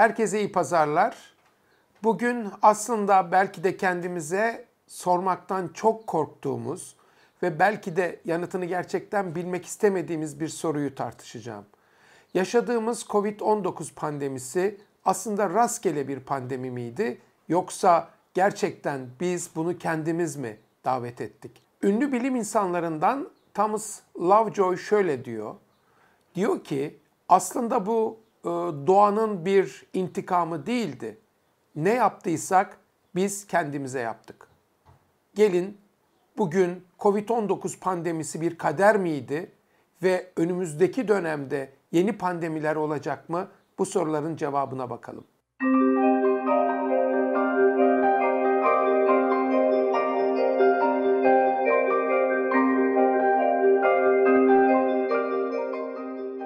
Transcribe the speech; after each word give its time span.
Herkese 0.00 0.38
iyi 0.38 0.52
pazarlar. 0.52 1.16
Bugün 2.02 2.48
aslında 2.62 3.32
belki 3.32 3.64
de 3.64 3.76
kendimize 3.76 4.64
sormaktan 4.86 5.68
çok 5.74 6.06
korktuğumuz 6.06 6.96
ve 7.42 7.58
belki 7.58 7.96
de 7.96 8.20
yanıtını 8.24 8.64
gerçekten 8.64 9.34
bilmek 9.34 9.66
istemediğimiz 9.66 10.40
bir 10.40 10.48
soruyu 10.48 10.94
tartışacağım. 10.94 11.64
Yaşadığımız 12.34 13.02
COVID-19 13.02 13.94
pandemisi 13.94 14.80
aslında 15.04 15.50
rastgele 15.50 16.08
bir 16.08 16.20
pandemi 16.20 16.70
miydi 16.70 17.18
yoksa 17.48 18.08
gerçekten 18.34 19.08
biz 19.20 19.50
bunu 19.56 19.78
kendimiz 19.78 20.36
mi 20.36 20.56
davet 20.84 21.20
ettik? 21.20 21.62
Ünlü 21.82 22.12
bilim 22.12 22.36
insanlarından 22.36 23.28
Thomas 23.54 24.00
Lovejoy 24.20 24.76
şöyle 24.76 25.24
diyor. 25.24 25.54
Diyor 26.34 26.64
ki 26.64 26.98
aslında 27.28 27.86
bu 27.86 28.18
doğanın 28.86 29.44
bir 29.44 29.86
intikamı 29.92 30.66
değildi. 30.66 31.18
Ne 31.76 31.94
yaptıysak 31.94 32.78
biz 33.14 33.46
kendimize 33.46 34.00
yaptık. 34.00 34.48
Gelin 35.34 35.78
bugün 36.38 36.84
Covid-19 36.98 37.78
pandemisi 37.78 38.40
bir 38.40 38.58
kader 38.58 38.96
miydi 38.96 39.52
ve 40.02 40.32
önümüzdeki 40.36 41.08
dönemde 41.08 41.72
yeni 41.92 42.18
pandemiler 42.18 42.76
olacak 42.76 43.28
mı? 43.28 43.48
Bu 43.78 43.86
soruların 43.86 44.36
cevabına 44.36 44.90
bakalım. 44.90 45.24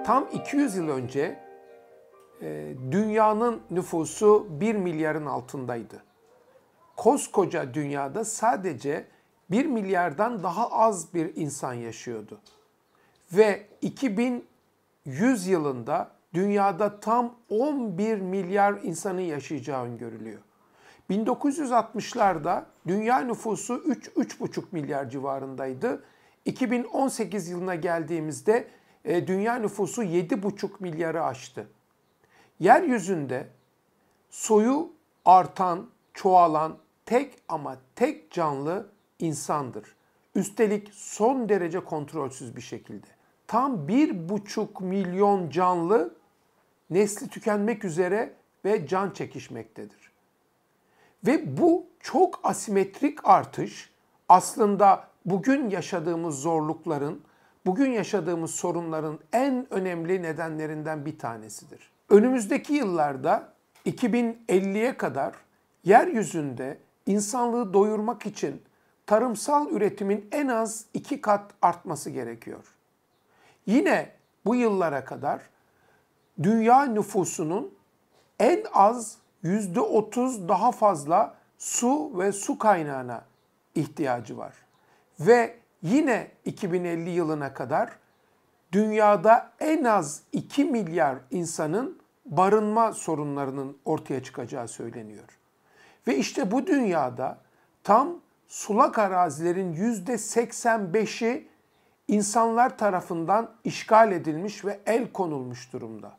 Tam 0.05 0.29
200 0.33 0.77
yıl 0.77 0.89
önce 0.89 1.21
e, 1.21 1.54
dünyanın 2.91 3.61
nüfusu 3.71 4.47
1 4.51 4.75
milyarın 4.75 5.27
altındaydı. 5.27 6.03
Koskoca 6.97 7.75
dünyada 7.75 8.25
sadece 8.25 9.07
1 9.51 9.67
milyardan 9.67 10.43
daha 10.43 10.71
az 10.71 11.15
bir 11.15 11.37
insan 11.37 11.73
yaşıyordu. 11.73 12.41
Ve 13.33 13.67
2100 13.83 15.47
yılında 15.47 16.11
dünyada 16.35 17.01
tam 17.01 17.35
11 17.49 18.19
milyar 18.19 18.75
insanın 18.83 19.21
yaşayacağı 19.21 19.85
öngörülüyor. 19.85 20.41
1960'larda 21.11 22.65
dünya 22.87 23.19
nüfusu 23.19 23.75
3-3,5 23.75 24.63
milyar 24.73 25.11
civarındaydı. 25.11 26.05
2018 26.45 27.49
yılına 27.49 27.75
geldiğimizde 27.75 28.69
e, 29.05 29.27
dünya 29.27 29.57
nüfusu 29.57 30.03
7,5 30.03 30.71
milyarı 30.81 31.25
aştı. 31.25 31.69
Yeryüzünde 32.61 33.47
soyu 34.31 34.93
artan, 35.25 35.91
çoğalan 36.15 36.77
tek 37.07 37.39
ama 37.49 37.77
tek 37.95 38.31
canlı 38.31 38.87
insandır. 39.19 39.95
Üstelik 40.35 40.91
son 40.93 41.49
derece 41.49 41.81
kontrolsüz 41.81 42.57
bir 42.57 42.61
şekilde. 42.61 43.07
Tam 43.47 43.89
bir 43.89 44.29
buçuk 44.29 44.81
milyon 44.81 45.51
canlı 45.51 46.15
nesli 46.91 47.29
tükenmek 47.29 47.85
üzere 47.85 48.35
ve 48.65 48.87
can 48.87 49.11
çekişmektedir. 49.11 50.13
Ve 51.27 51.57
bu 51.57 51.87
çok 52.01 52.41
asimetrik 52.43 53.29
artış 53.29 53.91
aslında 54.29 55.09
bugün 55.25 55.71
yaşadığımız 55.71 56.41
zorlukların, 56.41 57.21
bugün 57.67 57.91
yaşadığımız 57.91 58.51
sorunların 58.51 59.19
en 59.33 59.67
önemli 59.71 60.23
nedenlerinden 60.23 61.07
bir 61.07 61.19
tanesidir. 61.19 61.94
Önümüzdeki 62.11 62.75
yıllarda 62.75 63.53
2050'ye 63.87 64.97
kadar 64.97 65.35
yeryüzünde 65.85 66.79
insanlığı 67.07 67.75
doyurmak 67.75 68.27
için 68.27 68.63
tarımsal 69.07 69.71
üretimin 69.71 70.29
en 70.33 70.49
az 70.49 70.85
iki 70.95 71.21
kat 71.21 71.51
artması 71.63 72.11
gerekiyor. 72.11 72.65
Yine 73.67 74.13
bu 74.45 74.55
yıllara 74.55 75.05
kadar 75.05 75.41
dünya 76.43 76.85
nüfusunun 76.85 77.75
en 78.41 78.65
az 78.73 79.19
%30 79.45 80.49
daha 80.49 80.73
fazla 80.73 81.35
su 81.59 82.19
ve 82.19 82.33
su 82.33 82.59
kaynağına 82.59 83.25
ihtiyacı 83.75 84.39
var. 84.39 84.55
Ve 85.21 85.57
yine 85.83 86.31
2050 86.45 87.11
yılına 87.11 87.55
kadar 87.55 87.91
dünyada 88.75 89.51
en 89.61 89.85
az 89.85 90.23
2 90.33 90.65
milyar 90.65 91.19
insanın 91.31 91.99
barınma 92.27 92.93
sorunlarının 92.93 93.77
ortaya 93.85 94.23
çıkacağı 94.23 94.69
söyleniyor. 94.69 95.39
Ve 96.07 96.17
işte 96.17 96.51
bu 96.51 96.67
dünyada 96.67 97.39
tam 97.85 98.21
sulak 98.49 98.99
arazilerin 98.99 99.75
%85'i 99.75 101.49
insanlar 102.09 102.79
tarafından 102.79 103.51
işgal 103.65 104.13
edilmiş 104.13 104.65
ve 104.65 104.81
el 104.87 105.13
konulmuş 105.13 105.73
durumda. 105.73 106.13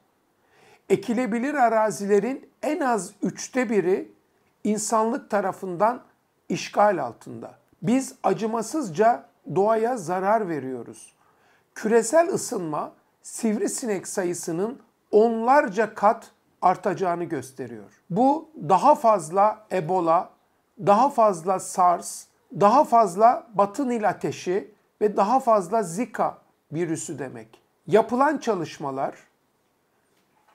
Ekilebilir 0.90 1.54
arazilerin 1.54 2.50
en 2.64 2.80
az 2.80 3.12
üçte 3.22 3.70
biri 3.70 4.12
insanlık 4.64 5.30
tarafından 5.30 6.02
işgal 6.50 7.04
altında. 7.04 7.56
Biz 7.82 8.16
acımasızca 8.24 9.26
doğaya 9.56 9.98
zarar 9.98 10.50
veriyoruz. 10.50 11.15
Küresel 11.76 12.28
ısınma 12.34 12.92
sivrisinek 13.22 14.08
sayısının 14.08 14.80
onlarca 15.12 15.94
kat 15.96 16.32
artacağını 16.62 17.24
gösteriyor. 17.24 18.02
Bu 18.10 18.50
daha 18.70 18.96
fazla 18.96 19.66
Ebola, 19.72 20.30
daha 20.80 21.10
fazla 21.10 21.60
SARS, 21.60 22.26
daha 22.60 22.84
fazla 22.84 23.48
Batı 23.54 23.90
Nil 23.90 24.10
ateşi 24.10 24.72
ve 25.02 25.18
daha 25.18 25.40
fazla 25.40 25.84
Zika 25.84 26.38
virüsü 26.72 27.20
demek. 27.20 27.62
Yapılan 27.88 28.38
çalışmalar 28.38 29.16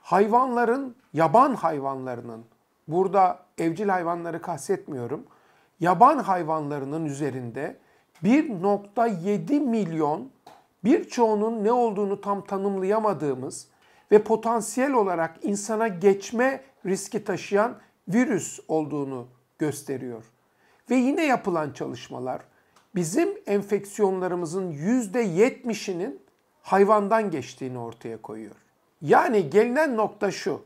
hayvanların, 0.02 0.96
yaban 1.12 1.54
hayvanlarının, 1.54 2.44
burada 2.88 3.38
evcil 3.58 3.88
hayvanları 3.88 4.42
kastetmiyorum, 4.42 5.26
yaban 5.80 6.18
hayvanlarının 6.18 7.04
üzerinde 7.04 7.76
1.7 8.24 9.60
milyon 9.60 10.30
birçoğunun 10.84 11.64
ne 11.64 11.72
olduğunu 11.72 12.20
tam 12.20 12.44
tanımlayamadığımız 12.44 13.68
ve 14.10 14.22
potansiyel 14.22 14.92
olarak 14.92 15.36
insana 15.42 15.88
geçme 15.88 16.60
riski 16.86 17.24
taşıyan 17.24 17.78
virüs 18.08 18.60
olduğunu 18.68 19.26
gösteriyor. 19.58 20.24
Ve 20.90 20.94
yine 20.94 21.26
yapılan 21.26 21.72
çalışmalar 21.72 22.42
bizim 22.94 23.28
enfeksiyonlarımızın 23.46 24.72
%70'inin 24.72 26.20
hayvandan 26.62 27.30
geçtiğini 27.30 27.78
ortaya 27.78 28.22
koyuyor. 28.22 28.56
Yani 29.02 29.50
gelinen 29.50 29.96
nokta 29.96 30.30
şu. 30.30 30.62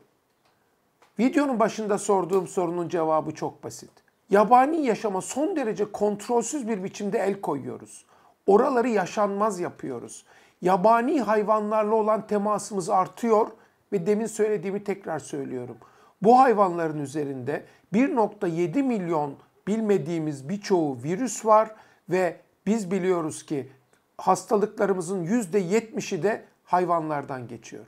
Videonun 1.19 1.59
başında 1.59 1.97
sorduğum 1.97 2.47
sorunun 2.47 2.89
cevabı 2.89 3.31
çok 3.31 3.63
basit. 3.63 3.91
Yabani 4.29 4.85
yaşama 4.85 5.21
son 5.21 5.55
derece 5.55 5.91
kontrolsüz 5.91 6.67
bir 6.67 6.83
biçimde 6.83 7.19
el 7.19 7.41
koyuyoruz. 7.41 8.05
Oraları 8.47 8.89
yaşanmaz 8.89 9.59
yapıyoruz. 9.59 10.25
Yabani 10.61 11.21
hayvanlarla 11.21 11.95
olan 11.95 12.27
temasımız 12.27 12.89
artıyor 12.89 13.47
ve 13.91 14.05
demin 14.07 14.25
söylediğimi 14.25 14.83
tekrar 14.83 15.19
söylüyorum. 15.19 15.77
Bu 16.21 16.39
hayvanların 16.39 16.99
üzerinde 16.99 17.65
1.7 17.93 18.83
milyon 18.83 19.35
bilmediğimiz 19.67 20.49
birçoğu 20.49 21.03
virüs 21.03 21.45
var 21.45 21.75
ve 22.09 22.37
biz 22.65 22.91
biliyoruz 22.91 23.45
ki 23.45 23.71
hastalıklarımızın 24.17 25.25
%70'i 25.25 26.23
de 26.23 26.45
hayvanlardan 26.63 27.47
geçiyor. 27.47 27.85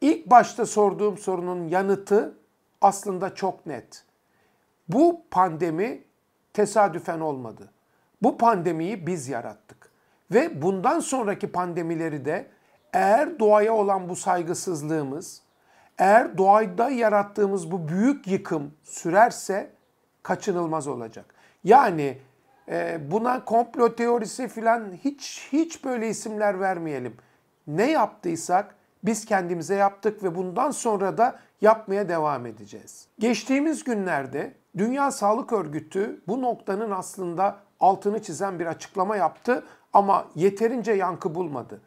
İlk 0.00 0.30
başta 0.30 0.66
sorduğum 0.66 1.18
sorunun 1.18 1.68
yanıtı 1.68 2.38
aslında 2.80 3.34
çok 3.34 3.66
net. 3.66 4.04
Bu 4.88 5.22
pandemi 5.30 6.04
tesadüfen 6.52 7.20
olmadı. 7.20 7.70
Bu 8.22 8.38
pandemiyi 8.38 9.06
biz 9.06 9.28
yarattık. 9.28 9.90
Ve 10.30 10.62
bundan 10.62 11.00
sonraki 11.00 11.52
pandemileri 11.52 12.24
de 12.24 12.46
eğer 12.92 13.38
doğaya 13.38 13.74
olan 13.74 14.08
bu 14.08 14.16
saygısızlığımız, 14.16 15.42
eğer 15.98 16.38
doğada 16.38 16.90
yarattığımız 16.90 17.70
bu 17.70 17.88
büyük 17.88 18.26
yıkım 18.26 18.74
sürerse 18.84 19.70
kaçınılmaz 20.22 20.88
olacak. 20.88 21.34
Yani 21.64 22.18
e, 22.68 23.00
buna 23.10 23.44
komplo 23.44 23.94
teorisi 23.94 24.48
filan 24.48 24.92
hiç 25.04 25.48
hiç 25.52 25.84
böyle 25.84 26.08
isimler 26.08 26.60
vermeyelim. 26.60 27.16
Ne 27.66 27.90
yaptıysak 27.90 28.74
biz 29.04 29.24
kendimize 29.24 29.74
yaptık 29.74 30.22
ve 30.22 30.34
bundan 30.34 30.70
sonra 30.70 31.18
da 31.18 31.38
yapmaya 31.60 32.08
devam 32.08 32.46
edeceğiz. 32.46 33.06
Geçtiğimiz 33.18 33.84
günlerde 33.84 34.54
Dünya 34.78 35.10
Sağlık 35.10 35.52
Örgütü 35.52 36.20
bu 36.28 36.42
noktanın 36.42 36.90
aslında 36.90 37.56
altını 37.80 38.22
çizen 38.22 38.58
bir 38.58 38.66
açıklama 38.66 39.16
yaptı 39.16 39.64
ama 39.92 40.26
yeterince 40.34 40.92
yankı 40.92 41.34
bulmadı. 41.34 41.80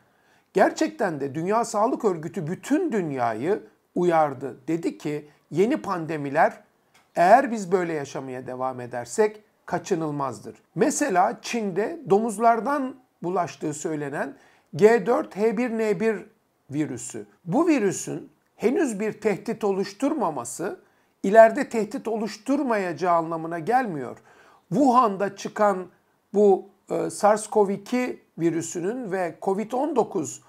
Gerçekten 0.54 1.19
de 1.19 1.36
Dünya 1.36 1.66
Sağlık 1.66 2.06
Örgütü 2.06 2.48
bütün 2.48 2.92
dünyayı 2.92 3.63
uyardı. 3.95 4.57
Dedi 4.68 4.98
ki 4.98 5.30
yeni 5.51 5.78
pandemiler 5.78 6.63
eğer 7.16 7.51
biz 7.51 7.72
böyle 7.72 7.94
yaşamaya 7.94 8.48
devam 8.48 8.80
edersek 8.80 9.44
kaçınılmazdır. 9.66 10.56
Mesela 10.75 11.38
Çin'de 11.42 12.00
domuzlardan 12.10 12.96
bulaştığı 13.24 13.74
söylenen 13.74 14.34
G4H1N1 14.75 16.24
virüsü. 16.72 17.25
Bu 17.46 17.68
virüsün 17.68 18.30
henüz 18.56 19.00
bir 19.00 19.22
tehdit 19.22 19.63
oluşturmaması 19.63 20.80
ileride 21.24 21.69
tehdit 21.69 22.07
oluşturmayacağı 22.07 23.16
anlamına 23.16 23.60
gelmiyor. 23.60 24.18
Wuhan'da 24.74 25.36
çıkan 25.36 25.88
bu 26.34 26.66
e, 26.90 26.94
SARS-CoV-2 26.94 28.18
virüsünün 28.40 29.12
ve 29.12 29.36
COVID-19 29.42 30.40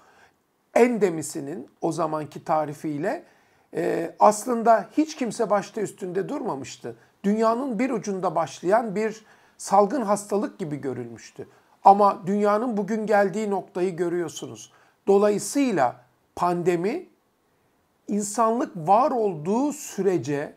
endemisinin 0.73 1.69
o 1.81 1.91
zamanki 1.91 2.43
tarifiyle 2.43 3.23
e, 3.75 4.15
aslında 4.19 4.89
hiç 4.97 5.15
kimse 5.15 5.49
başta 5.49 5.81
üstünde 5.81 6.29
durmamıştı. 6.29 6.95
Dünyanın 7.23 7.79
bir 7.79 7.89
ucunda 7.89 8.35
başlayan 8.35 8.95
bir 8.95 9.25
salgın 9.57 10.01
hastalık 10.01 10.59
gibi 10.59 10.75
görülmüştü. 10.75 11.47
Ama 11.83 12.27
dünyanın 12.27 12.77
bugün 12.77 13.05
geldiği 13.05 13.49
noktayı 13.49 13.95
görüyorsunuz. 13.95 14.71
Dolayısıyla 15.07 15.95
pandemi 16.35 17.05
insanlık 18.07 18.75
var 18.75 19.11
olduğu 19.11 19.73
sürece 19.73 20.53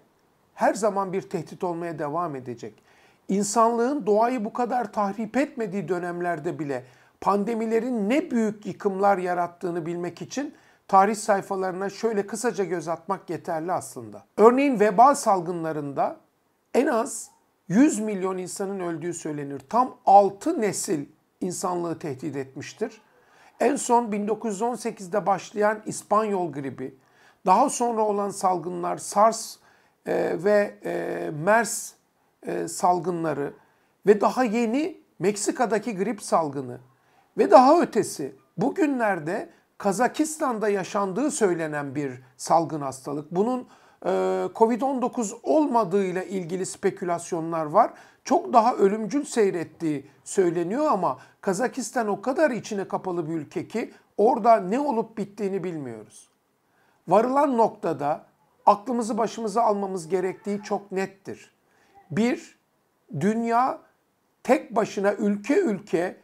her 0.55 0.75
zaman 0.75 1.12
bir 1.12 1.23
tehdit 1.23 1.65
olmaya 1.65 1.99
devam 1.99 2.37
edecek. 2.37 2.88
İnsanlığın 3.28 4.06
doğayı 4.06 4.44
bu 4.44 4.52
kadar 4.52 4.92
tahrip 4.92 5.36
etmediği 5.36 5.88
dönemlerde 5.88 6.58
bile 6.58 6.84
pandemilerin 7.20 8.08
ne 8.08 8.30
büyük 8.30 8.66
yıkımlar 8.66 9.19
yarattığını 9.19 9.86
bilmek 9.86 10.22
için 10.22 10.54
tarih 10.88 11.16
sayfalarına 11.16 11.90
şöyle 11.90 12.26
kısaca 12.26 12.64
göz 12.64 12.88
atmak 12.88 13.30
yeterli 13.30 13.72
aslında. 13.72 14.25
Örneğin 14.36 14.80
veba 14.80 15.14
salgınlarında 15.14 16.16
en 16.75 16.86
az 16.86 17.30
100 17.69 17.98
milyon 17.98 18.38
insanın 18.38 18.80
öldüğü 18.80 19.14
söylenir. 19.14 19.60
Tam 19.69 19.96
6 20.06 20.60
nesil 20.60 21.06
insanlığı 21.40 21.98
tehdit 21.98 22.36
etmiştir. 22.36 23.00
En 23.60 23.76
son 23.76 24.04
1918'de 24.12 25.26
başlayan 25.26 25.82
İspanyol 25.86 26.52
gribi, 26.52 26.94
daha 27.46 27.70
sonra 27.70 28.02
olan 28.02 28.31
salgınlar 28.31 28.96
SARS 28.96 29.56
e, 30.06 30.44
ve 30.44 30.78
e, 30.84 31.31
MERS 31.44 31.97
e, 32.46 32.69
salgınları 32.69 33.52
ve 34.06 34.20
daha 34.20 34.44
yeni 34.44 35.00
Meksika'daki 35.19 35.96
grip 35.96 36.23
salgını 36.23 36.79
ve 37.38 37.50
daha 37.50 37.81
ötesi 37.81 38.37
bugünlerde 38.56 39.50
Kazakistan'da 39.79 40.69
yaşandığı 40.69 41.31
söylenen 41.31 41.94
bir 41.94 42.12
salgın 42.37 42.81
hastalık. 42.81 43.31
Bunun 43.31 43.69
e, 44.05 44.08
Covid-19 44.55 45.35
olmadığıyla 45.43 46.23
ilgili 46.23 46.67
spekülasyonlar 46.67 47.67
var. 47.67 47.93
Çok 48.25 48.52
daha 48.52 48.75
ölümcül 48.75 49.25
seyrettiği 49.25 50.11
söyleniyor 50.25 50.87
ama 50.91 51.19
Kazakistan 51.41 52.08
o 52.08 52.23
kadar 52.23 52.50
içine 52.50 52.88
kapalı 52.88 53.29
bir 53.29 53.34
ülke 53.34 53.69
ki 53.69 53.93
orada 54.17 54.56
ne 54.56 54.81
olup 54.81 55.19
bittiğini 55.19 55.64
bilmiyoruz. 55.64 56.29
Varılan 57.08 57.56
noktada 57.56 58.25
aklımızı 58.67 59.19
başımıza 59.19 59.62
almamız 59.62 60.08
gerektiği 60.08 60.62
çok 60.62 60.93
nettir. 60.93 61.57
Bir, 62.10 62.58
dünya 63.20 63.81
tek 64.43 64.76
başına 64.76 65.14
ülke 65.14 65.60
ülke 65.60 66.16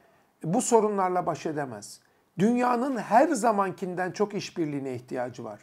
bu 0.44 0.62
sorunlarla 0.62 1.26
baş 1.26 1.46
edemez. 1.46 2.00
Dünyanın 2.38 2.96
her 2.96 3.28
zamankinden 3.28 4.10
çok 4.10 4.34
işbirliğine 4.34 4.94
ihtiyacı 4.94 5.44
var. 5.44 5.60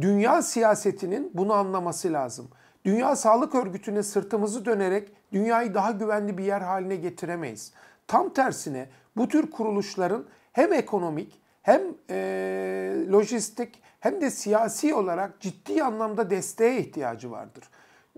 Dünya 0.00 0.42
siyasetinin 0.42 1.30
bunu 1.34 1.52
anlaması 1.52 2.12
lazım. 2.12 2.48
Dünya 2.84 3.16
Sağlık 3.16 3.54
Örgütü'ne 3.54 4.02
sırtımızı 4.02 4.64
dönerek 4.64 5.12
dünyayı 5.32 5.74
daha 5.74 5.90
güvenli 5.90 6.38
bir 6.38 6.44
yer 6.44 6.60
haline 6.60 6.96
getiremeyiz. 6.96 7.72
Tam 8.06 8.32
tersine 8.32 8.88
bu 9.16 9.28
tür 9.28 9.50
kuruluşların 9.50 10.24
hem 10.52 10.72
ekonomik 10.72 11.40
hem 11.62 11.82
e, 12.10 13.06
lojistik 13.12 13.82
hem 14.00 14.20
de 14.20 14.30
siyasi 14.30 14.94
olarak 14.94 15.40
ciddi 15.40 15.84
anlamda 15.84 16.30
desteğe 16.30 16.80
ihtiyacı 16.80 17.30
vardır. 17.30 17.64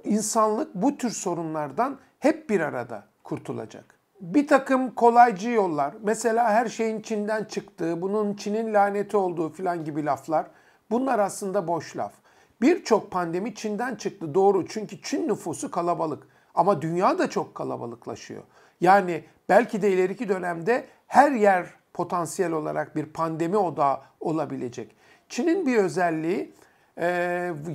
İnsanlık 0.04 0.74
bu 0.74 0.96
tür 0.96 1.10
sorunlardan 1.10 1.98
hep 2.18 2.50
bir 2.50 2.60
arada 2.60 3.04
kurtulacak. 3.24 3.96
Bir 4.20 4.48
takım 4.48 4.94
kolaycı 4.94 5.50
yollar, 5.50 5.94
mesela 6.02 6.50
her 6.50 6.66
şeyin 6.66 7.00
Çin'den 7.00 7.44
çıktığı, 7.44 8.02
bunun 8.02 8.34
Çin'in 8.34 8.74
laneti 8.74 9.16
olduğu 9.16 9.52
filan 9.52 9.84
gibi 9.84 10.04
laflar, 10.04 10.46
bunlar 10.90 11.18
aslında 11.18 11.68
boş 11.68 11.96
laf. 11.96 12.12
Birçok 12.60 13.10
pandemi 13.10 13.54
Çin'den 13.54 13.94
çıktı 13.94 14.34
doğru 14.34 14.66
çünkü 14.68 15.02
Çin 15.02 15.28
nüfusu 15.28 15.70
kalabalık 15.70 16.28
ama 16.54 16.82
dünya 16.82 17.18
da 17.18 17.30
çok 17.30 17.54
kalabalıklaşıyor. 17.54 18.42
Yani 18.80 19.24
belki 19.48 19.82
de 19.82 19.92
ileriki 19.92 20.28
dönemde 20.28 20.86
her 21.06 21.32
yer 21.32 21.66
potansiyel 21.94 22.52
olarak 22.52 22.96
bir 22.96 23.06
pandemi 23.06 23.56
odağı 23.56 24.00
olabilecek. 24.20 24.96
Çin'in 25.28 25.66
bir 25.66 25.76
özelliği 25.76 26.52
e, 26.98 27.06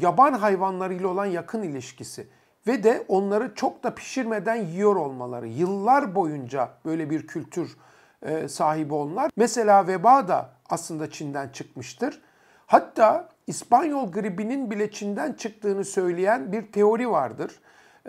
yaban 0.01 0.33
hayvanlarıyla 0.33 1.07
olan 1.07 1.25
yakın 1.25 1.63
ilişkisi 1.63 2.27
ve 2.67 2.83
de 2.83 3.05
onları 3.07 3.55
çok 3.55 3.83
da 3.83 3.95
pişirmeden 3.95 4.55
yiyor 4.55 4.95
olmaları. 4.95 5.47
Yıllar 5.47 6.15
boyunca 6.15 6.69
böyle 6.85 7.09
bir 7.09 7.27
kültür 7.27 7.77
e, 8.21 8.47
sahibi 8.47 8.93
onlar. 8.93 9.31
Mesela 9.35 9.87
veba 9.87 10.27
da 10.27 10.49
aslında 10.69 11.11
Çin'den 11.11 11.49
çıkmıştır. 11.49 12.21
Hatta 12.67 13.29
İspanyol 13.47 14.11
gribinin 14.11 14.71
bile 14.71 14.91
Çin'den 14.91 15.33
çıktığını 15.33 15.85
söyleyen 15.85 16.51
bir 16.51 16.71
teori 16.71 17.11
vardır. 17.11 17.59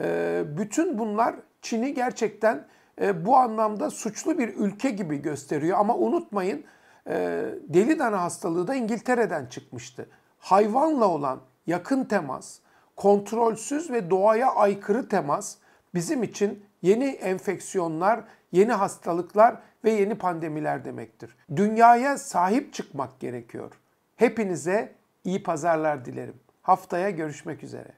E, 0.01 0.43
bütün 0.59 0.99
bunlar 0.99 1.35
Çin'i 1.63 1.95
gerçekten 1.95 2.67
e, 3.01 3.27
bu 3.27 3.37
anlamda 3.37 3.91
suçlu 3.91 4.39
bir 4.39 4.49
ülke 4.49 4.91
gibi 4.91 5.23
gösteriyor. 5.23 5.79
Ama 5.79 5.97
unutmayın 5.97 6.65
e, 7.07 7.45
deli 7.69 7.99
dana 7.99 8.23
hastalığı 8.23 8.67
da 8.67 8.75
İngiltere'den 8.75 9.47
çıkmıştı. 9.47 10.09
Hayvanla 10.43 11.09
olan 11.09 11.41
yakın 11.67 12.05
temas, 12.05 12.59
kontrolsüz 12.97 13.91
ve 13.91 14.11
doğaya 14.11 14.55
aykırı 14.55 15.09
temas 15.09 15.57
bizim 15.95 16.23
için 16.23 16.65
yeni 16.83 17.05
enfeksiyonlar, 17.05 18.25
yeni 18.53 18.73
hastalıklar 18.73 19.57
ve 19.85 19.91
yeni 19.91 20.15
pandemiler 20.15 20.85
demektir. 20.85 21.37
Dünyaya 21.57 22.19
sahip 22.19 22.75
çıkmak 22.75 23.21
gerekiyor. 23.21 23.73
Hepinize 24.17 24.93
iyi 25.25 25.43
pazarlar 25.43 26.05
dilerim. 26.05 26.37
Haftaya 26.63 27.11
görüşmek 27.11 27.65
üzere. 27.65 27.93